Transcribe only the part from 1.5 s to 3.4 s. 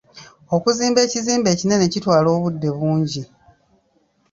ekinene kitwala obudde bungi.